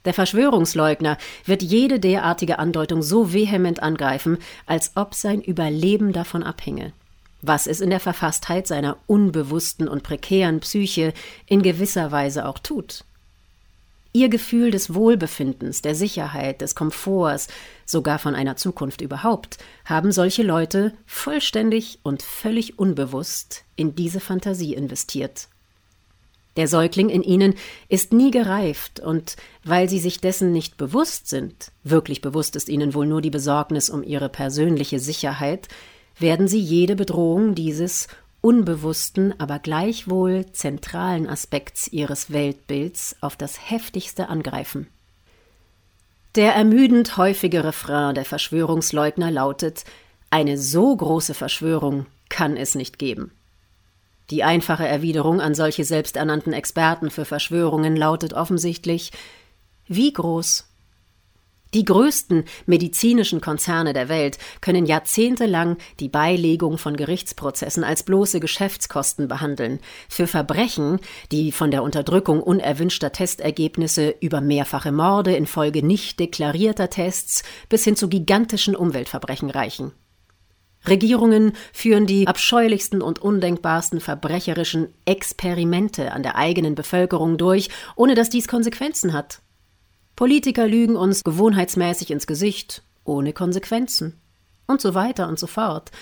Der 0.04 0.12
Verschwörungsleugner 0.12 1.16
wird 1.46 1.62
jede 1.62 2.00
derartige 2.00 2.58
Andeutung 2.58 3.00
so 3.00 3.32
vehement 3.32 3.82
angreifen, 3.82 4.36
als 4.66 4.92
ob 4.96 5.14
sein 5.14 5.40
Überleben 5.40 6.12
davon 6.12 6.42
abhinge 6.42 6.92
was 7.42 7.66
es 7.66 7.80
in 7.80 7.90
der 7.90 8.00
Verfasstheit 8.00 8.66
seiner 8.66 8.97
unbewussten 9.07 9.88
und 9.88 10.02
prekären 10.02 10.61
Psyche 10.61 11.12
in 11.47 11.62
gewisser 11.62 12.11
Weise 12.11 12.47
auch 12.47 12.59
tut. 12.59 13.04
Ihr 14.12 14.28
Gefühl 14.28 14.71
des 14.71 14.95
Wohlbefindens, 14.95 15.83
der 15.83 15.95
Sicherheit, 15.95 16.61
des 16.61 16.75
Komforts, 16.75 17.49
sogar 17.85 18.18
von 18.18 18.35
einer 18.35 18.57
Zukunft 18.57 19.00
überhaupt, 19.00 19.59
haben 19.85 20.12
solche 20.12 20.42
Leute 20.42 20.95
vollständig 21.07 22.00
und 22.02 22.23
völlig 22.23 22.78
unbewusst 22.78 23.64
in 23.76 23.95
diese 23.95 24.18
Fantasie 24.18 24.75
investiert. 24.75 25.49
Der 26.57 26.66
Säugling 26.66 27.11
in 27.11 27.23
ihnen 27.23 27.54
ist 27.88 28.12
nie 28.12 28.33
gereift, 28.33 28.99
und 28.99 29.37
weil 29.62 29.88
sie 29.88 30.00
sich 30.00 30.21
dessen 30.21 30.52
nicht 30.52 30.76
bewusst 30.76 31.28
sind, 31.28 31.71
wirklich 31.85 32.21
bewusst 32.21 32.57
ist 32.57 32.68
ihnen 32.68 32.95
wohl 32.95 33.07
nur 33.07 33.23
die 33.23 33.30
Besorgnis 33.30 33.90
um 33.90 34.02
ihre 34.02 34.28
persönliche 34.28 34.99
Sicherheit, 34.99 35.68
werden 36.18 36.48
sie 36.48 36.60
jede 36.60 36.96
Bedrohung 36.96 37.54
dieses 37.54 38.08
unbewussten, 38.40 39.38
aber 39.38 39.58
gleichwohl 39.58 40.46
zentralen 40.52 41.28
Aspekts 41.28 41.88
ihres 41.88 42.32
Weltbilds 42.32 43.16
auf 43.20 43.37
das 43.37 43.70
heftigste 43.70 44.28
angreifen. 44.28 44.87
Der 46.34 46.54
ermüdend 46.54 47.16
häufige 47.16 47.64
Refrain 47.64 48.14
der 48.14 48.25
Verschwörungsleugner 48.25 49.30
lautet 49.30 49.84
Eine 50.30 50.56
so 50.58 50.94
große 50.94 51.34
Verschwörung 51.34 52.06
kann 52.28 52.56
es 52.56 52.75
nicht 52.75 52.98
geben. 52.98 53.32
Die 54.30 54.44
einfache 54.44 54.87
Erwiderung 54.87 55.40
an 55.40 55.54
solche 55.54 55.84
selbsternannten 55.84 56.52
Experten 56.52 57.10
für 57.10 57.25
Verschwörungen 57.25 57.96
lautet 57.96 58.34
offensichtlich 58.34 59.10
Wie 59.87 60.12
groß 60.12 60.67
die 61.75 61.84
größten 61.84 62.44
medizinischen 62.66 63.40
Konzerne 63.40 63.92
der 63.92 64.08
Welt 64.08 64.38
können 64.60 64.87
jahrzehntelang 64.87 65.76
die 66.00 66.08
Beilegung 66.08 66.78
von 66.78 66.96
Gerichtsprozessen 66.96 67.84
als 67.84 68.02
bloße 68.02 68.40
Geschäftskosten 68.40 69.28
behandeln. 69.28 69.80
Für 70.08 70.26
Verbrechen, 70.26 70.98
die 71.30 71.52
von 71.52 71.70
der 71.70 71.82
Unterdrückung 71.82 72.42
unerwünschter 72.42 73.12
Testergebnisse 73.12 74.14
über 74.20 74.40
mehrfache 74.40 74.92
Morde 74.92 75.37
infolge 75.37 75.84
nicht 75.84 76.18
deklarierter 76.20 76.88
Tests 76.88 77.42
bis 77.68 77.84
hin 77.84 77.96
zu 77.96 78.08
gigantischen 78.08 78.75
Umweltverbrechen 78.75 79.50
reichen. 79.50 79.92
Regierungen 80.87 81.52
führen 81.72 82.06
die 82.06 82.26
abscheulichsten 82.26 83.02
und 83.02 83.18
undenkbarsten 83.18 84.00
verbrecherischen 84.00 84.88
Experimente 85.04 86.12
an 86.12 86.22
der 86.22 86.37
eigenen 86.37 86.75
Bevölkerung 86.75 87.37
durch, 87.37 87.68
ohne 87.96 88.14
dass 88.14 88.30
dies 88.30 88.48
Konsequenzen 88.48 89.12
hat. 89.12 89.42
Politiker 90.18 90.66
lügen 90.66 90.96
uns 90.96 91.22
gewohnheitsmäßig 91.22 92.10
ins 92.10 92.26
Gesicht, 92.26 92.82
ohne 93.04 93.32
Konsequenzen. 93.32 94.20
Und 94.66 94.80
so 94.80 94.94
weiter 94.96 95.28
und 95.28 95.38
so 95.38 95.46
fort. 95.46 95.92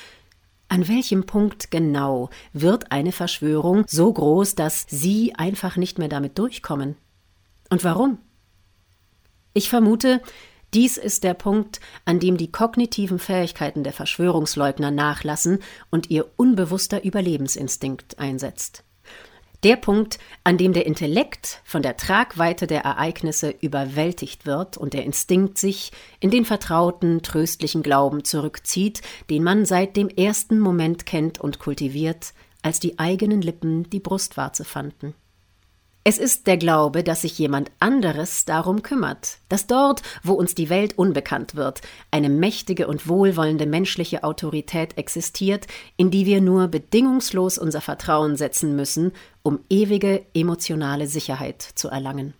An 0.69 0.89
welchem 0.89 1.27
Punkt 1.27 1.71
genau 1.71 2.31
wird 2.55 2.93
eine 2.93 3.13
Verschwörung 3.13 3.85
so 3.87 4.11
groß, 4.11 4.55
dass 4.55 4.87
Sie 4.89 5.35
einfach 5.35 5.77
nicht 5.77 5.99
mehr 5.99 6.09
damit 6.09 6.39
durchkommen? 6.39 6.97
Und 7.69 7.85
warum? 7.85 8.17
Ich 9.53 9.69
vermute, 9.69 10.23
dies 10.73 10.97
ist 10.97 11.23
der 11.23 11.35
Punkt, 11.35 11.81
an 12.07 12.19
dem 12.19 12.39
die 12.39 12.51
kognitiven 12.51 13.19
Fähigkeiten 13.19 13.85
der 13.85 13.93
Verschwörungsleugner 13.93 14.91
nachlassen 14.91 15.59
und 15.91 16.09
ihr 16.09 16.25
unbewusster 16.39 17.05
Überlebensinstinkt 17.05 18.19
einsetzt. 18.19 18.83
Der 19.67 19.75
Punkt, 19.75 20.21
an 20.45 20.59
dem 20.59 20.73
der 20.75 20.87
Intellekt 20.87 21.61
von 21.65 21.83
der 21.83 21.97
Tragweite 21.97 22.69
der 22.69 22.83
Ereignisse 22.83 23.53
überwältigt 23.61 24.47
wird 24.47 24.77
und 24.77 24.95
der 24.95 25.03
Instinkt 25.03 25.59
sich 25.59 25.91
in 26.21 26.31
den 26.31 26.45
vertrauten, 26.45 27.21
tröstlichen 27.21 27.83
Glauben 27.83 28.23
zurückzieht, 28.23 29.03
den 29.29 29.43
man 29.43 29.67
seit 29.67 29.97
dem 29.97 30.09
ersten 30.09 30.61
Moment 30.61 31.05
kennt 31.05 31.41
und 31.41 31.59
kultiviert, 31.59 32.33
als 32.63 32.79
die 32.79 33.01
eigenen 33.01 33.43
Lippen 33.43 33.91
die 33.91 33.99
Brustwarze 33.99 34.65
fanden. 34.65 35.15
Es 36.09 36.19
ist 36.19 36.47
der 36.47 36.57
Glaube, 36.57 37.03
dass 37.03 37.23
sich 37.23 37.37
jemand 37.37 37.73
anderes 37.81 38.45
darum 38.45 38.83
kümmert, 38.85 39.39
dass 39.49 39.67
dort, 39.67 40.03
wo 40.23 40.35
uns 40.35 40.55
die 40.55 40.71
Welt 40.71 40.97
unbekannt 40.97 41.57
wird, 41.57 41.81
eine 42.13 42.29
mächtige 42.29 42.87
und 42.87 43.09
wohlwollende 43.09 43.67
menschliche 43.67 44.23
Autorität 44.23 44.97
existiert, 44.99 45.67
in 45.97 46.13
die 46.13 46.25
wir 46.25 46.41
nur 46.41 46.69
bedingungslos 46.69 47.59
unser 47.59 47.81
Vertrauen 47.81 48.37
setzen 48.37 48.77
müssen, 48.77 49.15
um 49.43 49.59
ewige 49.69 50.25
emotionale 50.33 51.09
Sicherheit 51.09 51.61
zu 51.75 51.89
erlangen. 51.89 52.35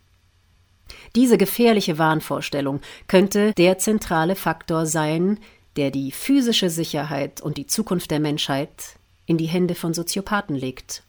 Diese 1.17 1.37
gefährliche 1.37 1.97
Wahnvorstellung 1.97 2.79
könnte 3.09 3.51
der 3.57 3.79
zentrale 3.79 4.37
Faktor 4.37 4.85
sein, 4.85 5.41
der 5.75 5.91
die 5.91 6.13
physische 6.13 6.69
Sicherheit 6.69 7.41
und 7.41 7.57
die 7.57 7.67
Zukunft 7.67 8.11
der 8.11 8.21
Menschheit 8.21 8.95
in 9.25 9.37
die 9.37 9.47
Hände 9.47 9.75
von 9.75 9.93
Soziopathen 9.93 10.55
legt 10.55 11.03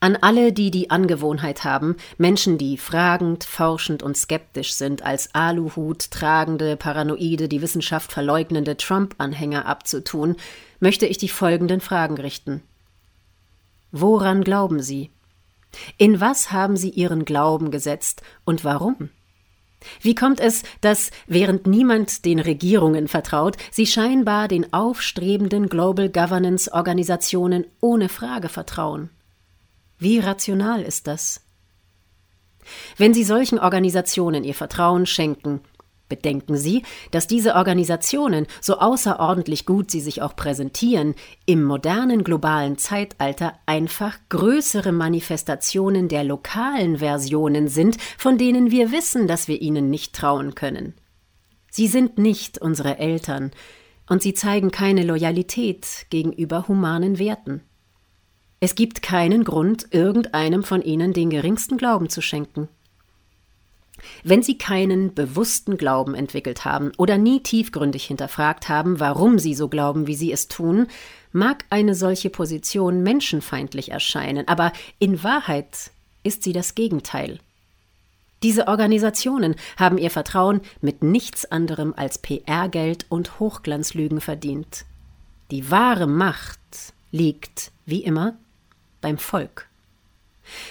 an 0.00 0.16
alle, 0.16 0.52
die 0.52 0.70
die 0.70 0.90
Angewohnheit 0.90 1.64
haben, 1.64 1.96
Menschen, 2.18 2.58
die 2.58 2.76
fragend, 2.76 3.44
forschend 3.44 4.02
und 4.02 4.16
skeptisch 4.16 4.74
sind, 4.74 5.02
als 5.02 5.34
Aluhut 5.34 6.10
tragende, 6.10 6.76
paranoide, 6.76 7.48
die 7.48 7.62
Wissenschaft 7.62 8.12
verleugnende 8.12 8.76
Trump-Anhänger 8.76 9.66
abzutun, 9.66 10.36
möchte 10.80 11.06
ich 11.06 11.18
die 11.18 11.28
folgenden 11.28 11.80
Fragen 11.80 12.18
richten. 12.18 12.62
Woran 13.90 14.44
glauben 14.44 14.82
Sie? 14.82 15.10
In 15.96 16.20
was 16.20 16.52
haben 16.52 16.76
Sie 16.76 16.90
Ihren 16.90 17.24
Glauben 17.24 17.70
gesetzt 17.70 18.22
und 18.44 18.64
warum? 18.64 19.10
Wie 20.00 20.14
kommt 20.14 20.40
es, 20.40 20.62
dass, 20.80 21.10
während 21.26 21.66
niemand 21.66 22.24
den 22.24 22.38
Regierungen 22.38 23.08
vertraut, 23.08 23.56
sie 23.70 23.86
scheinbar 23.86 24.48
den 24.48 24.72
aufstrebenden 24.72 25.68
Global 25.68 26.08
Governance 26.08 26.72
Organisationen 26.72 27.66
ohne 27.80 28.08
Frage 28.08 28.48
vertrauen? 28.48 29.10
Wie 29.98 30.18
rational 30.18 30.82
ist 30.82 31.06
das? 31.06 31.42
Wenn 32.96 33.14
Sie 33.14 33.24
solchen 33.24 33.58
Organisationen 33.58 34.44
Ihr 34.44 34.54
Vertrauen 34.54 35.06
schenken, 35.06 35.60
bedenken 36.08 36.56
Sie, 36.56 36.82
dass 37.10 37.26
diese 37.26 37.54
Organisationen, 37.54 38.46
so 38.60 38.78
außerordentlich 38.78 39.66
gut 39.66 39.90
sie 39.90 40.00
sich 40.00 40.22
auch 40.22 40.36
präsentieren, 40.36 41.14
im 41.46 41.62
modernen 41.62 42.24
globalen 42.24 42.78
Zeitalter 42.78 43.54
einfach 43.66 44.18
größere 44.28 44.92
Manifestationen 44.92 46.08
der 46.08 46.24
lokalen 46.24 46.98
Versionen 46.98 47.68
sind, 47.68 47.96
von 48.18 48.38
denen 48.38 48.70
wir 48.70 48.92
wissen, 48.92 49.26
dass 49.26 49.48
wir 49.48 49.60
ihnen 49.60 49.90
nicht 49.90 50.14
trauen 50.14 50.54
können. 50.54 50.94
Sie 51.70 51.88
sind 51.88 52.18
nicht 52.18 52.58
unsere 52.58 52.98
Eltern, 52.98 53.50
und 54.08 54.22
sie 54.22 54.34
zeigen 54.34 54.70
keine 54.70 55.02
Loyalität 55.02 56.06
gegenüber 56.10 56.68
humanen 56.68 57.18
Werten. 57.18 57.62
Es 58.60 58.74
gibt 58.74 59.02
keinen 59.02 59.44
Grund, 59.44 59.88
irgendeinem 59.90 60.62
von 60.62 60.82
ihnen 60.82 61.12
den 61.12 61.30
geringsten 61.30 61.76
Glauben 61.76 62.08
zu 62.08 62.22
schenken. 62.22 62.68
Wenn 64.22 64.42
Sie 64.42 64.58
keinen 64.58 65.14
bewussten 65.14 65.76
Glauben 65.76 66.14
entwickelt 66.14 66.64
haben 66.64 66.92
oder 66.96 67.18
nie 67.18 67.42
tiefgründig 67.42 68.04
hinterfragt 68.04 68.68
haben, 68.68 69.00
warum 69.00 69.38
Sie 69.38 69.54
so 69.54 69.68
glauben, 69.68 70.06
wie 70.06 70.14
Sie 70.14 70.32
es 70.32 70.48
tun, 70.48 70.86
mag 71.32 71.64
eine 71.70 71.94
solche 71.94 72.30
Position 72.30 73.02
menschenfeindlich 73.02 73.90
erscheinen, 73.90 74.48
aber 74.48 74.72
in 74.98 75.22
Wahrheit 75.22 75.90
ist 76.22 76.42
sie 76.42 76.52
das 76.52 76.74
Gegenteil. 76.74 77.38
Diese 78.42 78.68
Organisationen 78.68 79.54
haben 79.76 79.96
ihr 79.96 80.10
Vertrauen 80.10 80.60
mit 80.80 81.02
nichts 81.02 81.50
anderem 81.50 81.94
als 81.96 82.18
PR-Geld 82.18 83.06
und 83.08 83.38
Hochglanzlügen 83.38 84.20
verdient. 84.20 84.84
Die 85.50 85.70
wahre 85.70 86.06
Macht 86.06 86.58
liegt, 87.12 87.70
wie 87.86 88.02
immer, 88.02 88.36
beim 89.06 89.18
Volk. 89.18 89.68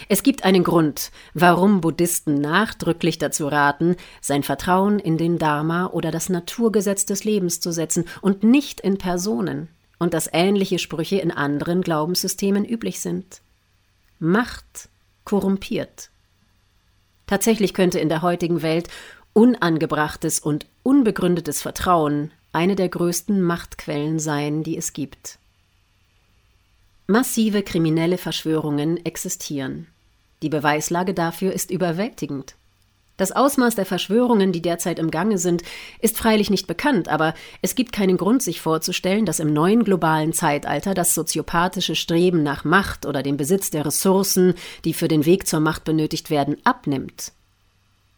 Es 0.09 0.21
gibt 0.21 0.43
einen 0.43 0.65
Grund, 0.65 1.11
warum 1.33 1.79
Buddhisten 1.79 2.35
nachdrücklich 2.41 3.17
dazu 3.17 3.47
raten, 3.47 3.95
sein 4.19 4.43
Vertrauen 4.43 4.99
in 4.99 5.17
den 5.17 5.37
Dharma 5.37 5.87
oder 5.87 6.11
das 6.11 6.27
Naturgesetz 6.27 7.05
des 7.05 7.23
Lebens 7.23 7.61
zu 7.61 7.71
setzen 7.71 8.03
und 8.19 8.43
nicht 8.43 8.81
in 8.81 8.97
Personen, 8.97 9.69
und 9.99 10.13
dass 10.13 10.29
ähnliche 10.33 10.79
Sprüche 10.79 11.15
in 11.15 11.31
anderen 11.31 11.81
Glaubenssystemen 11.81 12.65
üblich 12.65 12.99
sind. 12.99 13.39
Macht 14.19 14.89
korrumpiert. 15.23 16.09
Tatsächlich 17.27 17.73
könnte 17.73 17.99
in 17.99 18.09
der 18.09 18.21
heutigen 18.21 18.63
Welt 18.63 18.89
unangebrachtes 19.31 20.41
und 20.41 20.65
unbegründetes 20.83 21.61
Vertrauen 21.61 22.31
eine 22.51 22.75
der 22.75 22.89
größten 22.89 23.41
Machtquellen 23.41 24.19
sein, 24.19 24.61
die 24.61 24.75
es 24.75 24.91
gibt. 24.91 25.39
Massive 27.07 27.61
kriminelle 27.61 28.17
Verschwörungen 28.17 29.05
existieren. 29.05 29.85
Die 30.41 30.49
Beweislage 30.49 31.13
dafür 31.13 31.53
ist 31.53 31.69
überwältigend. 31.69 32.55
Das 33.15 33.31
Ausmaß 33.31 33.75
der 33.75 33.85
Verschwörungen, 33.85 34.51
die 34.51 34.61
derzeit 34.63 34.97
im 34.97 35.11
Gange 35.11 35.37
sind, 35.37 35.61
ist 35.99 36.17
freilich 36.17 36.49
nicht 36.49 36.65
bekannt, 36.65 37.07
aber 37.07 37.35
es 37.61 37.75
gibt 37.75 37.93
keinen 37.93 38.17
Grund, 38.17 38.41
sich 38.41 38.59
vorzustellen, 38.59 39.27
dass 39.27 39.39
im 39.39 39.53
neuen 39.53 39.83
globalen 39.83 40.33
Zeitalter 40.33 40.95
das 40.95 41.13
soziopathische 41.13 41.95
Streben 41.95 42.41
nach 42.41 42.63
Macht 42.63 43.05
oder 43.05 43.21
dem 43.21 43.37
Besitz 43.37 43.69
der 43.69 43.85
Ressourcen, 43.85 44.55
die 44.83 44.95
für 44.95 45.07
den 45.07 45.25
Weg 45.25 45.45
zur 45.45 45.59
Macht 45.59 45.83
benötigt 45.83 46.31
werden, 46.31 46.57
abnimmt. 46.63 47.33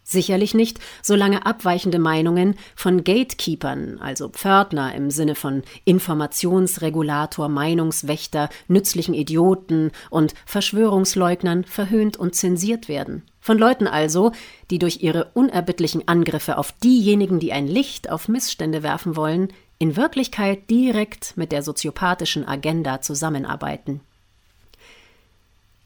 Sicherlich 0.09 0.53
nicht, 0.53 0.79
solange 1.03 1.45
abweichende 1.45 1.99
Meinungen 1.99 2.55
von 2.77 3.03
Gatekeepern, 3.03 3.99
also 3.99 4.29
Pförtner 4.29 4.95
im 4.95 5.11
Sinne 5.11 5.35
von 5.35 5.63
Informationsregulator, 5.83 7.49
Meinungswächter, 7.49 8.47
nützlichen 8.69 9.13
Idioten 9.13 9.91
und 10.09 10.33
Verschwörungsleugnern 10.45 11.65
verhöhnt 11.65 12.15
und 12.15 12.35
zensiert 12.35 12.87
werden. 12.87 13.23
Von 13.41 13.57
Leuten 13.57 13.85
also, 13.85 14.31
die 14.71 14.79
durch 14.79 15.03
ihre 15.03 15.25
unerbittlichen 15.33 16.07
Angriffe 16.07 16.57
auf 16.57 16.71
diejenigen, 16.71 17.41
die 17.41 17.51
ein 17.51 17.67
Licht 17.67 18.09
auf 18.09 18.29
Missstände 18.29 18.83
werfen 18.83 19.17
wollen, 19.17 19.49
in 19.77 19.97
Wirklichkeit 19.97 20.69
direkt 20.69 21.35
mit 21.35 21.51
der 21.51 21.63
soziopathischen 21.63 22.47
Agenda 22.47 23.01
zusammenarbeiten. 23.01 23.99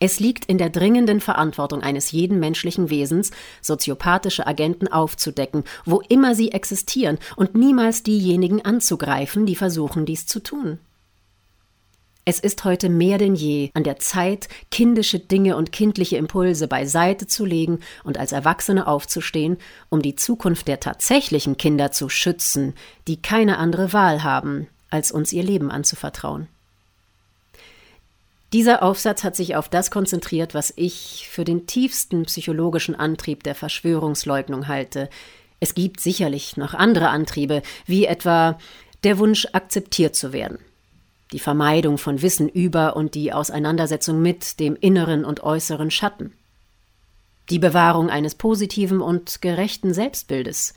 Es 0.03 0.19
liegt 0.19 0.45
in 0.45 0.57
der 0.57 0.71
dringenden 0.71 1.21
Verantwortung 1.21 1.83
eines 1.83 2.11
jeden 2.11 2.39
menschlichen 2.39 2.89
Wesens, 2.89 3.29
soziopathische 3.61 4.47
Agenten 4.47 4.87
aufzudecken, 4.87 5.63
wo 5.85 6.01
immer 6.09 6.33
sie 6.33 6.51
existieren, 6.51 7.19
und 7.35 7.53
niemals 7.53 8.01
diejenigen 8.01 8.65
anzugreifen, 8.65 9.45
die 9.45 9.55
versuchen, 9.55 10.07
dies 10.07 10.25
zu 10.25 10.41
tun. 10.41 10.79
Es 12.25 12.39
ist 12.39 12.63
heute 12.63 12.89
mehr 12.89 13.19
denn 13.19 13.35
je 13.35 13.69
an 13.75 13.83
der 13.83 13.97
Zeit, 13.97 14.47
kindische 14.71 15.19
Dinge 15.19 15.55
und 15.55 15.71
kindliche 15.71 16.17
Impulse 16.17 16.67
beiseite 16.67 17.27
zu 17.27 17.45
legen 17.45 17.79
und 18.03 18.17
als 18.17 18.31
Erwachsene 18.31 18.87
aufzustehen, 18.87 19.57
um 19.89 20.01
die 20.01 20.15
Zukunft 20.15 20.67
der 20.67 20.79
tatsächlichen 20.79 21.57
Kinder 21.57 21.91
zu 21.91 22.09
schützen, 22.09 22.73
die 23.07 23.21
keine 23.21 23.59
andere 23.59 23.93
Wahl 23.93 24.23
haben, 24.23 24.65
als 24.89 25.11
uns 25.11 25.31
ihr 25.31 25.43
Leben 25.43 25.69
anzuvertrauen. 25.69 26.47
Dieser 28.53 28.83
Aufsatz 28.83 29.23
hat 29.23 29.35
sich 29.37 29.55
auf 29.55 29.69
das 29.69 29.91
konzentriert, 29.91 30.53
was 30.53 30.73
ich 30.75 31.27
für 31.29 31.45
den 31.45 31.67
tiefsten 31.67 32.23
psychologischen 32.23 32.95
Antrieb 32.95 33.43
der 33.43 33.55
Verschwörungsleugnung 33.55 34.67
halte. 34.67 35.09
Es 35.61 35.73
gibt 35.73 36.01
sicherlich 36.01 36.57
noch 36.57 36.73
andere 36.73 37.09
Antriebe, 37.09 37.61
wie 37.85 38.05
etwa 38.05 38.59
der 39.05 39.19
Wunsch, 39.19 39.47
akzeptiert 39.53 40.15
zu 40.15 40.33
werden, 40.33 40.59
die 41.31 41.39
Vermeidung 41.39 41.97
von 41.97 42.21
Wissen 42.21 42.49
über 42.49 42.97
und 42.97 43.15
die 43.15 43.31
Auseinandersetzung 43.31 44.21
mit 44.21 44.59
dem 44.59 44.75
inneren 44.75 45.23
und 45.23 45.43
äußeren 45.43 45.89
Schatten, 45.89 46.33
die 47.49 47.59
Bewahrung 47.59 48.09
eines 48.09 48.35
positiven 48.35 48.99
und 48.99 49.41
gerechten 49.41 49.93
Selbstbildes, 49.93 50.73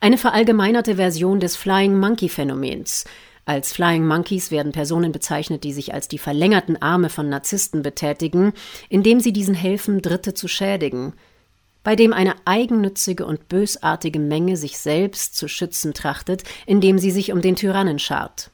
eine 0.00 0.18
verallgemeinerte 0.18 0.96
Version 0.96 1.40
des 1.40 1.56
Flying 1.56 1.98
Monkey 1.98 2.28
Phänomens, 2.28 3.06
als 3.46 3.72
Flying 3.72 4.06
Monkeys 4.06 4.50
werden 4.50 4.72
Personen 4.72 5.12
bezeichnet, 5.12 5.64
die 5.64 5.72
sich 5.72 5.94
als 5.94 6.08
die 6.08 6.18
verlängerten 6.18 6.82
Arme 6.82 7.08
von 7.08 7.28
Narzissten 7.28 7.82
betätigen, 7.82 8.52
indem 8.88 9.20
sie 9.20 9.32
diesen 9.32 9.54
helfen, 9.54 10.02
Dritte 10.02 10.34
zu 10.34 10.48
schädigen, 10.48 11.14
bei 11.84 11.94
dem 11.94 12.12
eine 12.12 12.34
eigennützige 12.44 13.24
und 13.24 13.48
bösartige 13.48 14.18
Menge 14.18 14.56
sich 14.56 14.76
selbst 14.78 15.36
zu 15.36 15.46
schützen 15.46 15.94
trachtet, 15.94 16.42
indem 16.66 16.98
sie 16.98 17.12
sich 17.12 17.30
um 17.30 17.40
den 17.40 17.54
Tyrannen 17.54 18.00
schart. 18.00 18.50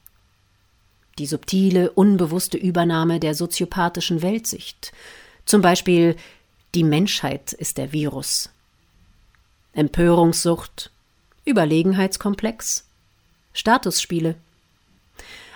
Die 1.18 1.26
subtile, 1.26 1.90
unbewusste 1.92 2.58
Übernahme 2.58 3.18
der 3.18 3.34
soziopathischen 3.34 4.20
Weltsicht, 4.20 4.92
zum 5.46 5.62
Beispiel 5.62 6.16
die 6.74 6.84
Menschheit 6.84 7.54
ist 7.54 7.78
der 7.78 7.92
Virus. 7.92 8.50
Empörungssucht, 9.72 10.90
Überlegenheitskomplex, 11.46 12.86
Statusspiele. 13.54 14.34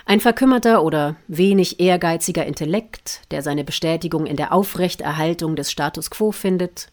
Ein 0.07 0.21
verkümmerter 0.21 0.83
oder 0.83 1.17
wenig 1.27 1.81
ehrgeiziger 1.81 2.45
Intellekt, 2.45 3.19
der 3.29 3.43
seine 3.43 3.65
Bestätigung 3.65 4.25
in 4.25 4.37
der 4.37 4.53
Aufrechterhaltung 4.53 5.57
des 5.57 5.69
Status 5.69 6.09
quo 6.09 6.31
findet, 6.31 6.87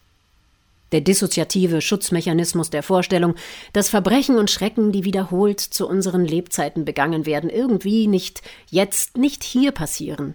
der 0.91 0.99
dissoziative 0.99 1.79
Schutzmechanismus 1.79 2.71
der 2.71 2.83
Vorstellung, 2.83 3.35
dass 3.71 3.87
Verbrechen 3.87 4.37
und 4.37 4.51
Schrecken, 4.51 4.91
die 4.91 5.05
wiederholt 5.05 5.61
zu 5.61 5.87
unseren 5.87 6.25
Lebzeiten 6.25 6.83
begangen 6.83 7.25
werden, 7.25 7.49
irgendwie 7.49 8.07
nicht 8.07 8.41
jetzt, 8.69 9.15
nicht 9.15 9.45
hier 9.45 9.71
passieren. 9.71 10.33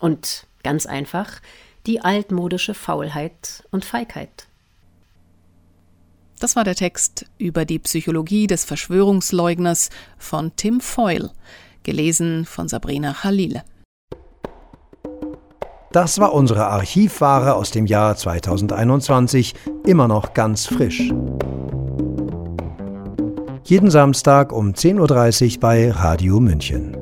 Und 0.00 0.46
ganz 0.62 0.84
einfach 0.84 1.40
die 1.86 2.02
altmodische 2.02 2.74
Faulheit 2.74 3.64
und 3.70 3.86
Feigheit. 3.86 4.48
Das 6.40 6.56
war 6.56 6.64
der 6.64 6.74
Text 6.74 7.24
über 7.38 7.64
die 7.64 7.78
Psychologie 7.78 8.46
des 8.46 8.66
Verschwörungsleugners 8.66 9.88
von 10.18 10.54
Tim 10.56 10.82
Foyle 10.82 11.30
gelesen 11.82 12.44
von 12.44 12.68
Sabrina 12.68 13.12
Khalil. 13.12 13.62
Das 15.92 16.20
war 16.20 16.32
unsere 16.34 16.66
Archivware 16.66 17.54
aus 17.54 17.72
dem 17.72 17.86
Jahr 17.86 18.14
2021, 18.14 19.54
immer 19.86 20.06
noch 20.06 20.34
ganz 20.34 20.66
frisch. 20.66 21.12
Jeden 23.64 23.90
Samstag 23.90 24.52
um 24.52 24.72
10.30 24.72 25.54
Uhr 25.54 25.60
bei 25.60 25.90
Radio 25.90 26.38
München. 26.38 26.99